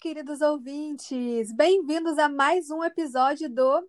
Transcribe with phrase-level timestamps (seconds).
[0.00, 1.52] queridos ouvintes!
[1.52, 3.86] Bem-vindos a mais um episódio do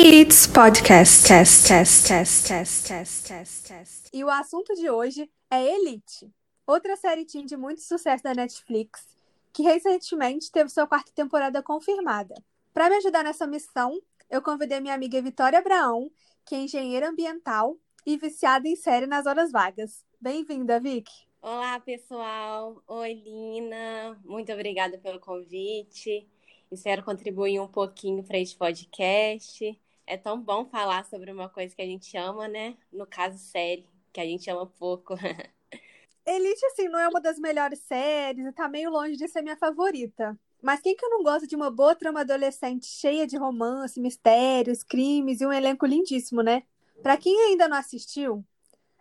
[0.00, 1.26] It's Podcast.
[1.26, 4.08] Test, test, test, test, test, test, test.
[4.12, 6.32] E o assunto de hoje é Elite,
[6.64, 9.04] outra série teen de muito sucesso da Netflix,
[9.52, 12.36] que recentemente teve sua quarta temporada confirmada.
[12.72, 14.00] Para me ajudar nessa missão,
[14.30, 16.08] eu convidei minha amiga Vitória Abraão,
[16.46, 20.04] que é engenheira ambiental e viciada em série nas horas vagas.
[20.20, 21.10] Bem-vinda, Vic!
[21.42, 22.80] Olá, pessoal.
[22.86, 24.16] Oi, Lina.
[24.24, 26.24] Muito obrigada pelo convite.
[26.70, 29.76] Espero contribuir um pouquinho para este podcast.
[30.06, 32.76] É tão bom falar sobre uma coisa que a gente ama, né?
[32.92, 35.14] No caso, série, que a gente ama pouco.
[36.24, 39.56] Elite, assim, não é uma das melhores séries e tá meio longe de ser minha
[39.56, 40.38] favorita.
[40.62, 45.40] Mas quem que não gosta de uma boa trama adolescente cheia de romance, mistérios, crimes
[45.40, 46.62] e um elenco lindíssimo, né?
[47.02, 48.44] Pra quem ainda não assistiu,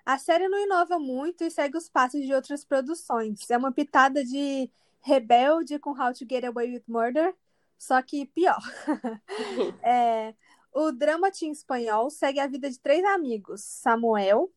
[0.05, 3.49] a série não inova muito e segue os passos de outras produções.
[3.49, 4.69] É uma pitada de
[5.01, 7.35] rebelde com How to Get Away with Murder,
[7.77, 8.61] só que pior.
[9.83, 10.33] é,
[10.73, 14.51] o drama teen espanhol segue a vida de três amigos, Samuel,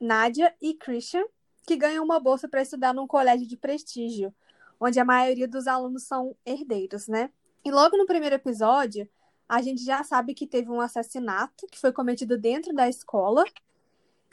[0.00, 1.24] Nádia e Christian,
[1.66, 4.34] que ganham uma bolsa para estudar num colégio de prestígio,
[4.78, 7.30] onde a maioria dos alunos são herdeiros, né?
[7.64, 9.08] E logo no primeiro episódio,
[9.48, 13.44] a gente já sabe que teve um assassinato que foi cometido dentro da escola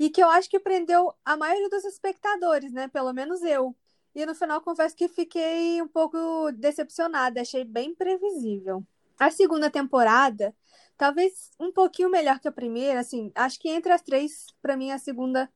[0.04, 2.90] e que eu acho que prendeu a maioria dos espectadores, né?
[2.90, 3.74] Pelo menos eu.
[4.14, 8.86] E no final, confesso que fiquei um pouco decepcionada, achei bem previsível.
[9.18, 10.54] A segunda temporada,
[10.98, 14.92] talvez um pouquinho melhor que a primeira, assim, acho que entre as três, para mim,
[14.92, 15.50] a segunda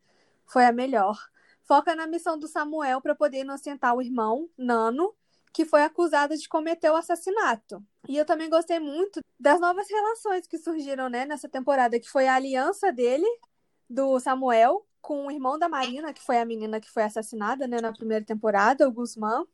[0.45, 1.17] foi a melhor.
[1.63, 5.13] Foca na missão do Samuel para poder inocentar o irmão, Nano,
[5.51, 7.83] que foi acusado de cometer o assassinato.
[8.07, 12.27] E eu também gostei muito das novas relações que surgiram, né, nessa temporada, que foi
[12.29, 13.27] a aliança dele
[13.89, 17.79] do Samuel com o irmão da Marina, que foi a menina que foi assassinada né,
[17.79, 19.45] na primeira temporada, o Guzmán.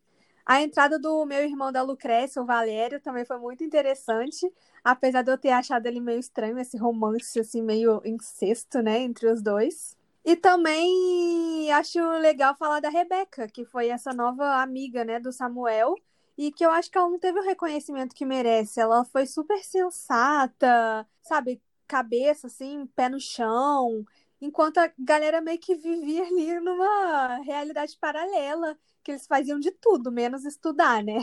[0.45, 4.51] A entrada do meu irmão da Lucrécia, o Valério, também foi muito interessante,
[4.83, 9.27] apesar de eu ter achado ele meio estranho, esse romance assim meio incesto, né, entre
[9.27, 9.95] os dois.
[10.25, 15.95] E também acho legal falar da Rebeca, que foi essa nova amiga, né, do Samuel,
[16.37, 18.79] e que eu acho que ela não teve o reconhecimento que merece.
[18.79, 24.05] Ela foi super sensata, sabe, cabeça assim, pé no chão,
[24.43, 30.11] enquanto a galera meio que vivia ali numa realidade paralela, que eles faziam de tudo,
[30.11, 31.15] menos estudar, né?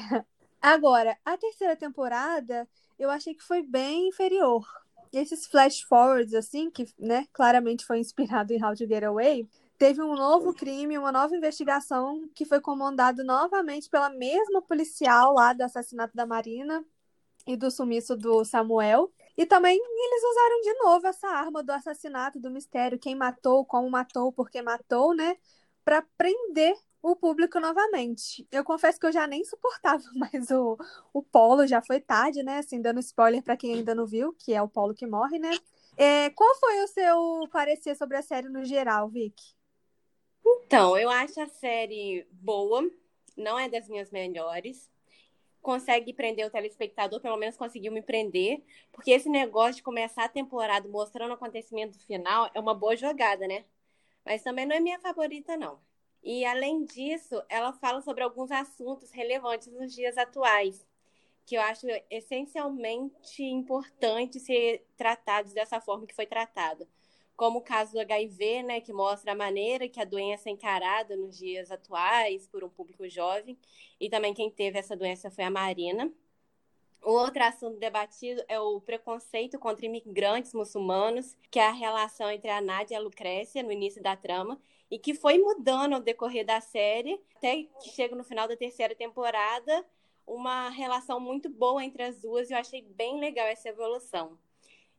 [0.60, 2.66] Agora, a terceira temporada,
[2.98, 4.66] eu achei que foi bem inferior.
[5.12, 10.00] Esses flash forwards, assim, que né, claramente foi inspirado em How to Get Away, teve
[10.00, 15.62] um novo crime, uma nova investigação que foi comandado novamente pela mesma policial lá do
[15.62, 16.82] assassinato da Marina
[17.46, 19.12] e do sumiço do Samuel.
[19.36, 23.90] E também eles usaram de novo essa arma do assassinato, do mistério, quem matou, como
[23.90, 25.36] matou, por que matou, né?
[25.84, 28.46] Para prender o público novamente.
[28.52, 30.76] Eu confesso que eu já nem suportava mais o,
[31.12, 32.58] o Polo, já foi tarde, né?
[32.58, 35.50] Assim, dando spoiler para quem ainda não viu, que é o Polo que morre, né?
[35.96, 39.34] É, qual foi o seu parecer sobre a série no geral, Vic?
[40.44, 42.88] Então, eu acho a série boa,
[43.36, 44.90] não é das minhas melhores
[45.60, 48.62] consegue prender o telespectador, pelo menos conseguiu me prender,
[48.92, 53.46] porque esse negócio de começar a temporada mostrando o acontecimento final é uma boa jogada,
[53.46, 53.64] né?
[54.24, 55.80] Mas também não é minha favorita, não.
[56.22, 60.86] E além disso, ela fala sobre alguns assuntos relevantes nos dias atuais,
[61.46, 66.86] que eu acho essencialmente importante ser tratados dessa forma que foi tratado
[67.40, 71.16] como o caso do HIV, né, que mostra a maneira que a doença é encarada
[71.16, 73.56] nos dias atuais por um público jovem,
[73.98, 76.12] e também quem teve essa doença foi a Marina.
[77.02, 82.50] O outro assunto debatido é o preconceito contra imigrantes muçulmanos, que é a relação entre
[82.50, 86.44] a Nádia e a Lucrécia no início da trama, e que foi mudando ao decorrer
[86.44, 89.82] da série, até que chega no final da terceira temporada,
[90.26, 94.38] uma relação muito boa entre as duas, e eu achei bem legal essa evolução.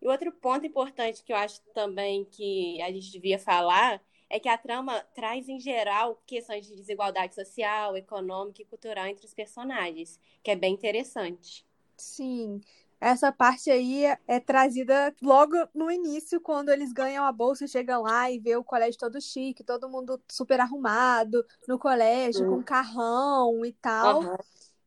[0.01, 4.50] E outro ponto importante que eu acho também que a gente devia falar é que
[4.50, 10.19] a trama traz, em geral, questões de desigualdade social, econômica e cultural entre os personagens,
[10.41, 11.65] que é bem interessante.
[11.98, 12.62] Sim.
[13.00, 18.31] Essa parte aí é trazida logo no início, quando eles ganham a bolsa, chegam lá
[18.31, 22.57] e vê o colégio todo chique, todo mundo super arrumado no colégio, uhum.
[22.57, 24.21] com carrão e tal.
[24.21, 24.38] Uhum.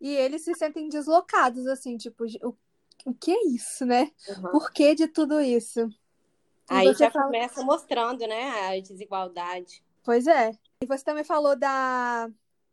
[0.01, 2.57] E eles se sentem deslocados, assim, tipo, o
[3.05, 4.11] o que é isso, né?
[4.29, 4.51] Uhum.
[4.51, 5.81] Por que de tudo isso?
[5.81, 7.27] E Aí já fala...
[7.27, 9.83] começa mostrando, né, a desigualdade.
[10.03, 10.53] Pois é.
[10.81, 12.29] E você também falou da,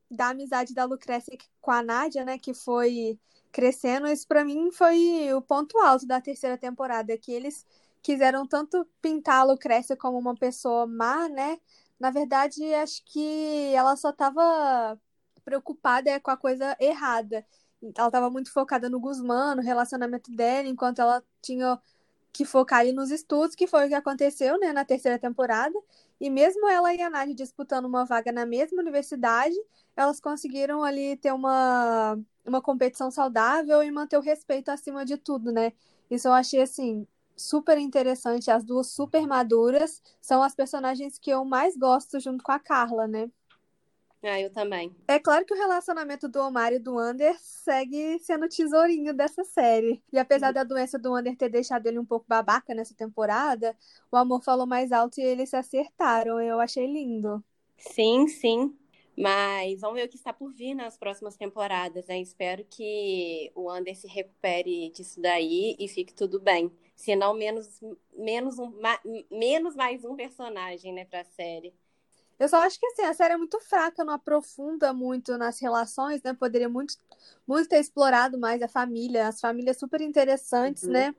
[0.10, 3.20] da amizade da Lucrécia com a Nádia, né, que foi
[3.52, 4.08] crescendo.
[4.08, 7.66] Isso para mim foi o ponto alto da terceira temporada, que eles
[8.02, 11.60] quiseram tanto pintar a Lucrécia como uma pessoa má, né?
[12.00, 15.00] Na verdade, acho que ela só estava
[15.44, 17.46] preocupada com a coisa errada
[17.96, 21.80] ela estava muito focada no Guzmán, no relacionamento dela, enquanto ela tinha
[22.34, 25.78] que focar ali nos estudos, que foi o que aconteceu, né, na terceira temporada.
[26.20, 29.56] E mesmo ela e a Nádia disputando uma vaga na mesma universidade,
[29.96, 35.52] elas conseguiram ali ter uma, uma competição saudável e manter o respeito acima de tudo,
[35.52, 35.74] né?
[36.10, 38.52] Isso eu achei, assim, super interessante.
[38.52, 43.08] As duas super maduras são as personagens que eu mais gosto junto com a Carla,
[43.08, 43.30] né?
[44.24, 44.96] Ah, eu também.
[45.08, 50.02] É claro que o relacionamento do Omar e do Ander segue sendo tesourinho dessa série.
[50.14, 50.54] E apesar uhum.
[50.54, 53.76] da doença do Ander ter deixado ele um pouco babaca nessa temporada,
[54.12, 56.40] o amor falou mais alto e eles se acertaram.
[56.40, 57.44] Eu achei lindo.
[57.78, 58.78] Sim, sim.
[59.18, 62.20] Mas vamos ver o que está por vir nas próximas temporadas, né?
[62.20, 66.72] Espero que o Ander se recupere disso daí e fique tudo bem.
[66.96, 67.82] Senão, menos,
[68.16, 68.72] menos, um,
[69.30, 71.74] menos mais um personagem, né, pra série.
[72.42, 76.24] Eu só acho que assim, a série é muito fraca, não aprofunda muito nas relações,
[76.24, 76.34] né?
[76.34, 76.96] Poderia muito,
[77.48, 80.90] muito ter explorado mais a família, as famílias super interessantes, uhum.
[80.90, 81.16] né?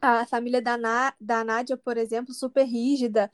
[0.00, 3.30] A família da, Na, da Nádia, por exemplo, super rígida,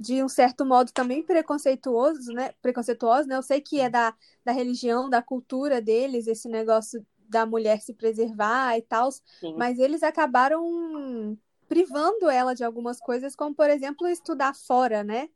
[0.00, 2.50] de um certo modo também preconceituoso, né?
[2.60, 3.36] Preconceituoso, né?
[3.36, 4.12] Eu sei que é da,
[4.44, 9.10] da religião, da cultura deles, esse negócio da mulher se preservar e tal,
[9.56, 11.38] mas eles acabaram
[11.68, 15.28] privando ela de algumas coisas, como por exemplo estudar fora, né?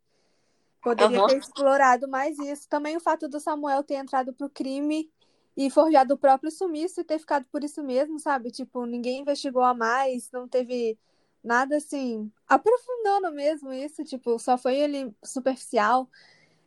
[0.84, 1.26] Poderia uhum.
[1.26, 2.68] ter explorado mais isso.
[2.68, 5.10] Também o fato do Samuel ter entrado pro crime
[5.56, 8.50] e forjado o próprio sumiço e ter ficado por isso mesmo, sabe?
[8.50, 10.98] Tipo, ninguém investigou a mais, não teve
[11.42, 16.08] nada assim, aprofundando mesmo isso, tipo, só foi ele superficial.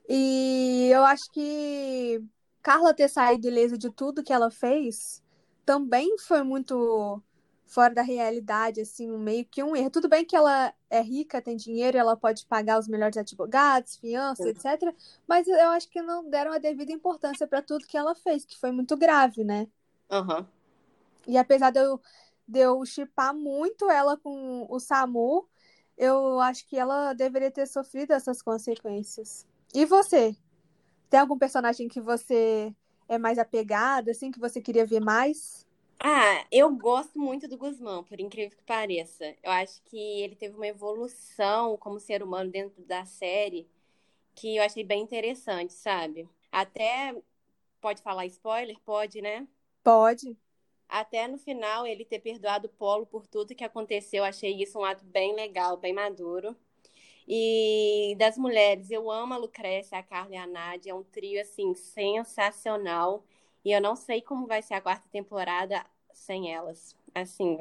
[0.10, 2.20] E eu acho que
[2.64, 5.22] Carla ter saído ilesa de tudo que ela fez
[5.64, 7.22] também foi muito
[7.68, 9.92] fora da realidade, assim, meio que um erro.
[9.92, 14.48] Tudo bem que ela é rica, tem dinheiro, ela pode pagar os melhores advogados, fiança,
[14.50, 14.96] etc.
[15.28, 18.58] Mas eu acho que não deram a devida importância para tudo que ela fez, que
[18.58, 19.68] foi muito grave, né?
[20.10, 20.46] Uhum.
[21.28, 22.02] E apesar de eu,
[22.48, 25.46] de eu chipar muito ela com o Samu,
[25.98, 29.46] eu acho que ela deveria ter sofrido essas consequências.
[29.74, 30.36] E você?
[31.10, 32.74] Tem algum personagem que você
[33.10, 35.67] é mais apegada, assim, que você queria ver mais?
[36.00, 39.36] Ah, eu gosto muito do Guzmão, por incrível que pareça.
[39.44, 43.68] Eu acho que ele teve uma evolução como ser humano dentro da série
[44.36, 46.30] que eu achei bem interessante, sabe?
[46.52, 47.16] Até
[47.82, 48.78] pode falar spoiler?
[48.86, 49.48] Pode, né?
[49.84, 50.38] Pode.
[50.90, 54.80] Até no final ele ter perdoado o Polo por tudo que aconteceu, eu achei isso
[54.80, 56.56] um ato bem legal, bem maduro.
[57.28, 61.42] E das mulheres, eu amo a Lucrécia, a Carla e a Nádia, é um trio
[61.42, 63.24] assim sensacional.
[63.64, 66.96] E eu não sei como vai ser a quarta temporada sem elas.
[67.14, 67.58] Assim,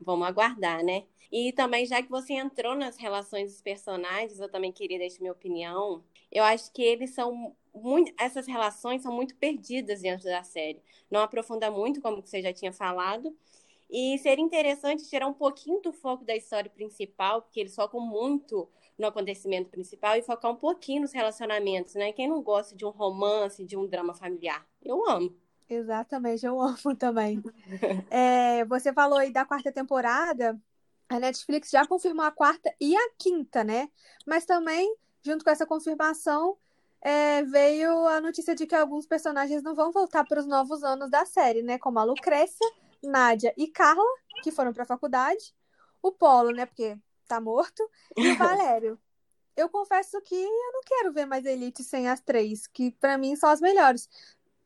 [0.00, 1.04] vamos aguardar, né?
[1.30, 5.32] E também, já que você entrou nas relações dos personagens, eu também queria deixar minha
[5.32, 6.02] opinião.
[6.30, 8.12] Eu acho que eles são muito.
[8.18, 10.82] Essas relações são muito perdidas dentro da série.
[11.10, 13.36] Não aprofunda muito, como você já tinha falado.
[13.88, 18.68] E seria interessante tirar um pouquinho do foco da história principal, porque eles focam muito
[18.98, 22.12] no acontecimento principal e focar um pouquinho nos relacionamentos, né?
[22.12, 24.69] Quem não gosta de um romance, de um drama familiar?
[24.82, 25.34] Eu amo.
[25.68, 27.42] Exatamente, eu amo também.
[28.10, 30.60] É, você falou aí da quarta temporada,
[31.08, 33.88] a Netflix já confirmou a quarta e a quinta, né?
[34.26, 36.56] Mas também, junto com essa confirmação,
[37.00, 41.10] é, veio a notícia de que alguns personagens não vão voltar para os novos anos
[41.10, 41.78] da série, né?
[41.78, 42.66] Como a Lucrécia,
[43.02, 44.04] Nádia e Carla,
[44.42, 45.54] que foram para a faculdade,
[46.02, 46.66] o Polo, né?
[46.66, 48.98] Porque tá morto, e o Valério.
[49.56, 53.36] Eu confesso que eu não quero ver mais Elite sem as três, que para mim
[53.36, 54.08] são as melhores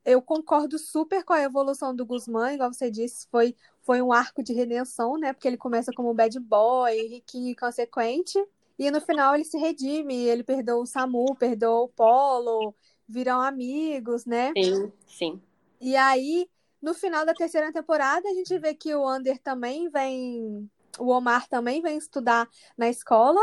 [0.05, 4.43] eu concordo super com a evolução do Guzmán, igual você disse, foi, foi um arco
[4.43, 5.33] de redenção, né?
[5.33, 8.39] Porque ele começa como bad boy, riquinho e consequente,
[8.79, 12.75] e no final ele se redime, ele perdoa o Samu, perdoa o Polo,
[13.09, 14.53] viram amigos, né?
[14.57, 15.43] Sim, sim.
[15.81, 16.49] E aí,
[16.83, 21.49] no final da terceira temporada, a gente vê que o Ander também vem, o Omar
[21.49, 23.41] também vem estudar na escola.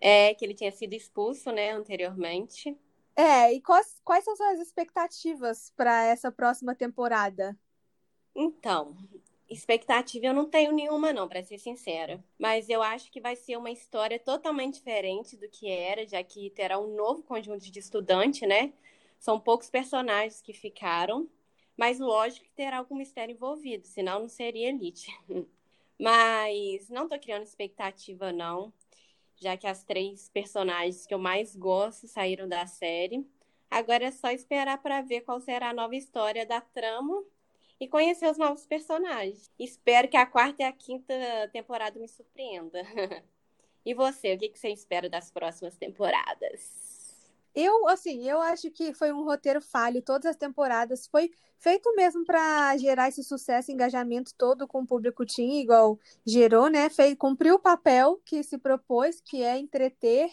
[0.00, 2.76] É, que ele tinha sido expulso, né, anteriormente.
[3.18, 7.58] É, e quais, quais são suas expectativas para essa próxima temporada?
[8.32, 8.96] Então,
[9.50, 12.22] expectativa eu não tenho nenhuma, não, para ser sincera.
[12.38, 16.50] Mas eu acho que vai ser uma história totalmente diferente do que era, já que
[16.50, 18.72] terá um novo conjunto de estudante, né?
[19.18, 21.28] São poucos personagens que ficaram,
[21.76, 25.10] mas lógico que terá algum mistério envolvido, senão não seria Elite.
[25.98, 28.72] mas não tô criando expectativa, não
[29.40, 33.26] já que as três personagens que eu mais gosto saíram da série.
[33.70, 37.22] Agora é só esperar para ver qual será a nova história da trama
[37.80, 39.50] e conhecer os novos personagens.
[39.58, 41.14] Espero que a quarta e a quinta
[41.52, 42.82] temporada me surpreenda.
[43.84, 46.87] e você, o que você espera das próximas temporadas?
[47.60, 51.08] Eu, assim, eu acho que foi um roteiro falho todas as temporadas.
[51.08, 56.68] Foi feito mesmo para gerar esse sucesso, engajamento todo com o público tinha, igual gerou,
[56.68, 56.88] né?
[56.88, 60.30] Fez, cumpriu o papel que se propôs, que é entreter.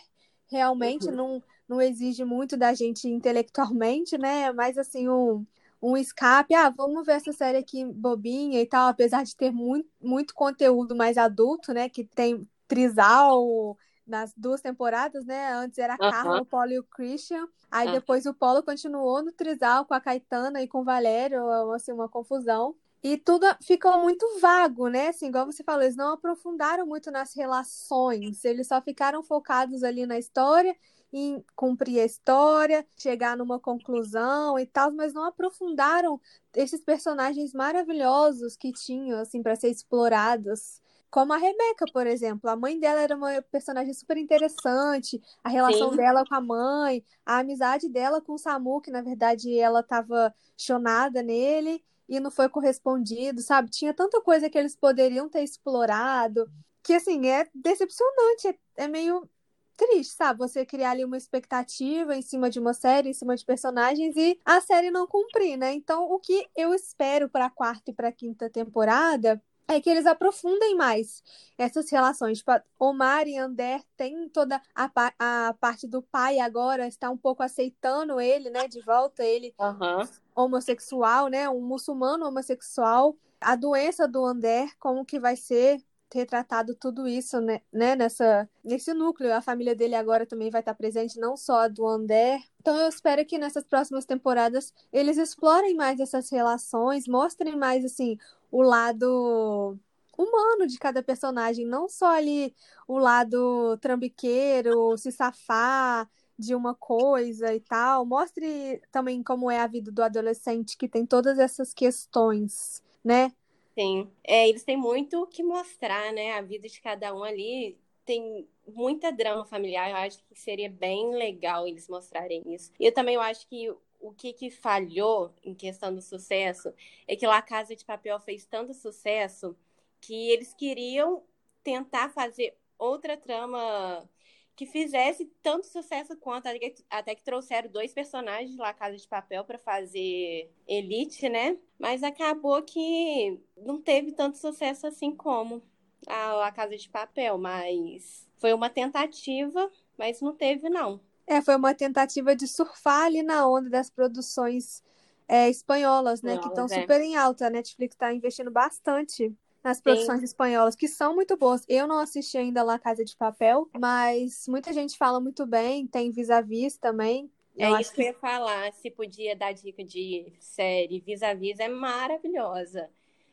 [0.51, 1.15] Realmente uhum.
[1.15, 4.51] não, não exige muito da gente intelectualmente, né?
[4.51, 5.44] Mas assim, um,
[5.82, 6.53] um escape.
[6.53, 10.96] Ah, vamos ver essa série aqui bobinha e tal, apesar de ter muito, muito conteúdo
[10.96, 11.89] mais adulto, né?
[11.89, 15.53] Que tem Trisal nas duas temporadas, né?
[15.53, 17.47] Antes era a Carla, o Paulo e o Christian.
[17.71, 21.91] Aí depois o Paulo continuou no Trisal com a Caetana e com o Valério, assim,
[21.91, 22.75] uma confusão.
[23.03, 25.09] E tudo ficou muito vago, né?
[25.09, 30.07] Assim, igual você falou, eles não aprofundaram muito nas relações, eles só ficaram focados ali
[30.07, 30.75] na história,
[31.13, 36.19] em cumprir a história, chegar numa conclusão e tal, mas não aprofundaram
[36.55, 40.81] esses personagens maravilhosos que tinham, assim, para ser explorados.
[41.09, 42.50] Como a Rebeca, por exemplo.
[42.50, 45.97] A mãe dela era uma personagem super interessante, a relação Sim.
[45.97, 50.33] dela com a mãe, a amizade dela com o Samu, que na verdade ela estava
[50.57, 53.69] chonada nele e não foi correspondido, sabe?
[53.69, 56.50] Tinha tanta coisa que eles poderiam ter explorado,
[56.83, 59.27] que assim, é decepcionante, é, é meio
[59.75, 60.39] triste, sabe?
[60.39, 64.39] Você criar ali uma expectativa em cima de uma série, em cima de personagens e
[64.45, 65.74] a série não cumprir, né?
[65.74, 69.89] Então, o que eu espero para a quarta e para a quinta temporada é que
[69.89, 71.24] eles aprofundem mais
[71.57, 72.39] essas relações.
[72.39, 77.43] Tipo, Omar e Ander têm toda a, a parte do pai agora, está um pouco
[77.43, 80.07] aceitando ele, né, de volta, ele uhum.
[80.36, 83.15] homossexual, né, um muçulmano homossexual.
[83.41, 88.93] A doença do Ander, como que vai ser retratado tudo isso, né, né, nessa, nesse
[88.93, 89.34] núcleo.
[89.34, 92.41] A família dele agora também vai estar presente, não só a do Ander.
[92.62, 98.17] Então eu espero que nessas próximas temporadas eles explorem mais essas relações, mostrem mais, assim,
[98.55, 99.77] o lado
[100.17, 102.55] humano de cada personagem, não só ali
[102.88, 106.09] o lado trambiqueiro, se safar
[106.39, 108.05] de uma coisa e tal.
[108.05, 113.33] Mostre também como é a vida do adolescente que tem todas essas questões, né?
[113.77, 116.31] Sim, é, eles têm muito que mostrar, né?
[116.31, 119.89] A vida de cada um ali tem muita drama familiar.
[119.89, 122.71] Eu acho que seria bem legal eles mostrarem isso.
[122.79, 123.69] E eu também eu acho que
[124.07, 126.74] o que, que falhou em questão do sucesso
[127.07, 129.55] é que La Casa de Papel fez tanto sucesso
[130.00, 131.24] que eles queriam
[131.63, 134.07] tentar fazer outra trama
[134.55, 136.47] que fizesse tanto sucesso quanto,
[136.89, 141.57] até que trouxeram dois personagens La Casa de Papel para fazer Elite, né?
[141.77, 145.62] Mas acabou que não teve tanto sucesso assim como
[146.07, 151.01] a Casa de Papel, mas foi uma tentativa, mas não teve não.
[151.27, 154.84] É, foi uma tentativa de surfar ali na onda das produções
[155.27, 156.38] é, espanholas, né?
[156.38, 156.82] que estão é.
[156.82, 157.48] super em alta.
[157.48, 160.25] A Netflix está investindo bastante nas produções Sim.
[160.25, 161.65] espanholas, que são muito boas.
[161.67, 165.88] Eu não assisti ainda La Casa de Papel, mas muita gente fala muito bem.
[165.88, 167.32] Tem Vis-a-Vis também.
[167.58, 168.72] É eu isso que eu ia falar.
[168.74, 172.91] Se podia dar dica de série, Vis-a-Vis é maravilhosa.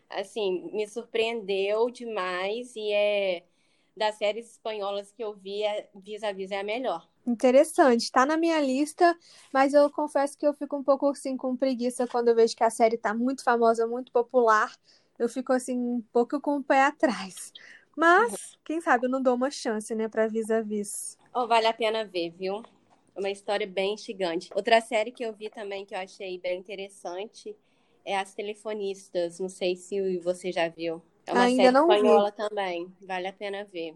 [0.08, 3.42] Assim, me surpreendeu demais e é
[3.94, 5.62] das séries espanholas que eu vi,
[5.94, 7.06] Vis-a-Vis é a melhor.
[7.26, 9.16] Interessante, tá na minha lista,
[9.52, 12.64] mas eu confesso que eu fico um pouco assim com preguiça quando eu vejo que
[12.64, 14.74] a série tá muito famosa, muito popular.
[15.18, 17.52] Eu fico assim um pouco com o pé atrás.
[17.94, 21.16] Mas, quem sabe eu não dou uma chance, né, pra vis-a-vis.
[21.34, 22.62] Oh, vale a pena ver, viu?
[23.16, 24.50] Uma história bem instigante.
[24.54, 27.56] Outra série que eu vi também que eu achei bem interessante
[28.04, 29.38] é As Telefonistas.
[29.38, 31.02] Não sei se você já viu.
[31.26, 32.32] É uma Ainda série não espanhola vi.
[32.32, 32.92] também.
[33.00, 33.94] Vale a pena ver.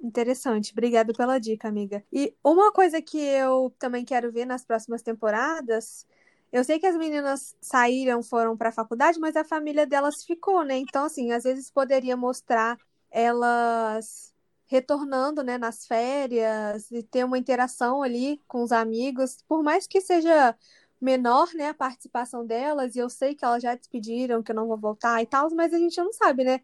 [0.00, 2.04] Interessante, obrigada pela dica, amiga.
[2.12, 6.06] E uma coisa que eu também quero ver nas próximas temporadas,
[6.52, 10.62] eu sei que as meninas saíram, foram para a faculdade, mas a família delas ficou,
[10.64, 10.76] né?
[10.78, 12.78] Então, assim, às vezes poderia mostrar
[13.10, 14.32] elas
[14.66, 20.00] retornando, né, nas férias e ter uma interação ali com os amigos, por mais que
[20.00, 20.54] seja
[21.00, 24.66] menor, né, a participação delas, e eu sei que elas já despediram, que eu não
[24.68, 26.60] vou voltar e tal, mas a gente não sabe, né?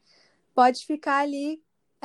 [0.54, 1.62] Pode ficar ali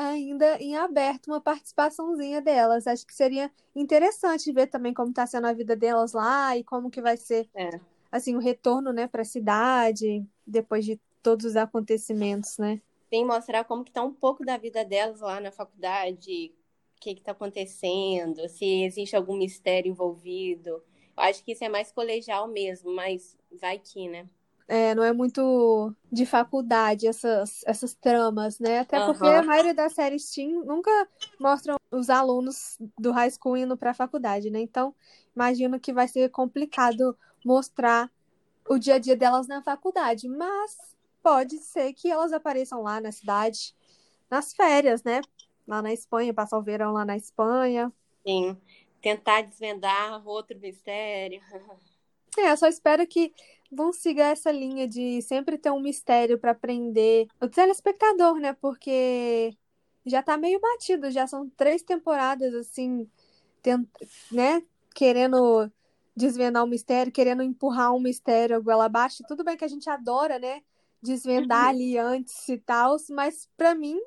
[0.08, 2.88] ainda em aberto uma participaçãozinha delas.
[2.88, 6.90] Acho que seria interessante ver também como está sendo a vida delas lá e como
[6.90, 7.80] que vai ser é.
[8.12, 12.82] assim o retorno, né, para a cidade depois de todos os acontecimentos, né?
[13.10, 16.54] Sim, mostrar como que tá um pouco da vida delas lá na faculdade,
[16.96, 20.70] o que está acontecendo, se existe algum mistério envolvido.
[20.70, 20.84] Eu
[21.24, 24.30] acho que isso é mais colegial mesmo, mas vai que, né?
[24.70, 28.80] É, não é muito de faculdade essas, essas tramas, né?
[28.80, 30.92] Até porque a maioria das séries Teen nunca
[31.40, 34.62] mostram os alunos do high school indo para a faculdade, né?
[34.62, 34.94] Então,
[35.36, 38.12] imagino que vai ser complicado mostrar
[38.70, 43.12] o dia a dia delas na faculdade, mas pode ser que elas apareçam lá na
[43.12, 43.76] cidade
[44.30, 45.22] nas férias, né?
[45.68, 47.92] Lá na Espanha, passar o verão lá na Espanha.
[48.24, 48.56] Sim.
[49.02, 51.42] tentar desvendar outro mistério.
[52.38, 53.34] É, eu só espero que
[53.72, 58.54] vão seguir essa linha de sempre ter um mistério para prender o telespectador, né?
[58.54, 59.56] Porque
[60.06, 63.10] já tá meio batido, já são três temporadas assim,
[63.62, 63.88] tent...
[64.32, 64.64] né?
[64.94, 65.72] Querendo
[66.16, 69.24] desvendar um mistério, querendo empurrar um mistério goela abaixo.
[69.28, 70.62] Tudo bem que a gente adora, né?
[71.02, 71.70] Desvendar Uhum.
[71.70, 73.98] ali antes e tal, mas pra mim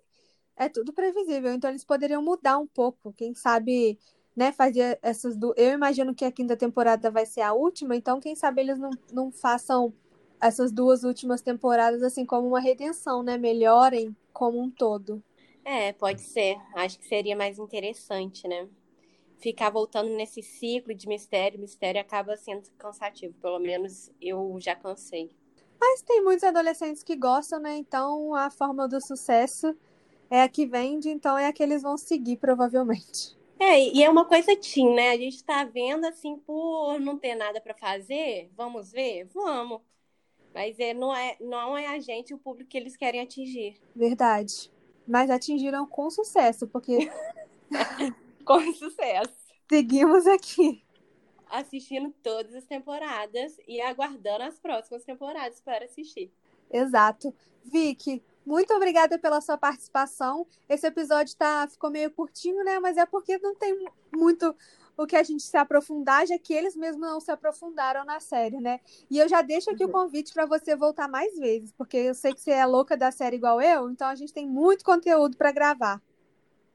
[0.56, 1.52] é tudo previsível.
[1.52, 3.98] Então eles poderiam mudar um pouco, quem sabe,
[4.36, 4.52] né?
[4.52, 5.54] Fazer essas duas.
[5.56, 8.90] Eu imagino que a quinta temporada vai ser a última, então quem sabe eles não,
[9.12, 9.92] não façam
[10.40, 13.38] essas duas últimas temporadas assim como uma redenção, né?
[13.38, 15.22] Melhorem como um todo.
[15.64, 16.56] É, pode ser.
[16.74, 18.68] Acho que seria mais interessante, né?
[19.38, 23.34] Ficar voltando nesse ciclo de mistério, mistério acaba sendo cansativo.
[23.40, 25.30] Pelo menos eu já cansei.
[25.80, 27.76] Mas tem muitos adolescentes que gostam, né?
[27.76, 29.76] Então a fórmula do sucesso
[30.30, 33.36] é a que vende, então é a que eles vão seguir, provavelmente.
[33.64, 35.10] É, e é uma coisa teen, né?
[35.10, 39.26] A gente tá vendo assim, por não ter nada pra fazer, vamos ver?
[39.32, 39.80] Vamos.
[40.52, 43.76] Mas é, não, é, não é a gente o público que eles querem atingir.
[43.94, 44.68] Verdade.
[45.06, 47.08] Mas atingiram com sucesso, porque
[48.44, 49.32] Com sucesso.
[49.70, 50.84] seguimos aqui.
[51.48, 56.32] Assistindo todas as temporadas e aguardando as próximas temporadas para assistir.
[56.68, 57.32] Exato.
[57.64, 60.46] Vicky, muito obrigada pela sua participação.
[60.68, 62.78] Esse episódio tá, ficou meio curtinho, né?
[62.78, 64.54] Mas é porque não tem muito
[64.96, 68.60] o que a gente se aprofundar, já que eles mesmos não se aprofundaram na série,
[68.60, 68.80] né?
[69.10, 72.34] E eu já deixo aqui o convite para você voltar mais vezes, porque eu sei
[72.34, 75.50] que você é louca da série igual eu, então a gente tem muito conteúdo para
[75.50, 76.00] gravar.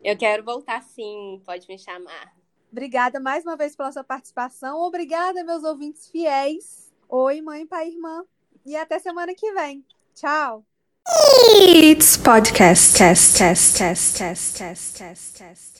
[0.04, 2.36] Eu quero voltar sim, pode me chamar.
[2.72, 4.80] Obrigada mais uma vez pela sua participação.
[4.82, 6.94] Obrigada, meus ouvintes fiéis.
[7.10, 8.26] Oi, mãe, pai, irmã.
[8.66, 9.86] E até semana que vem.
[10.14, 10.66] Tchau.
[11.10, 15.68] It's podcast test test test test test test test.